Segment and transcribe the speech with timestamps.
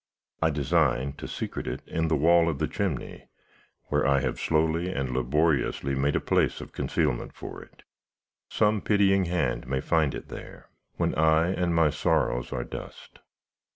[0.41, 3.27] I design to secrete it in the wall of the chimney,
[3.89, 7.83] where I have slowly and laboriously made a place of concealment for it.
[8.49, 13.19] Some pitying hand may find it there, when I and my sorrows are dust.